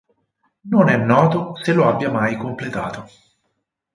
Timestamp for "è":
0.89-0.97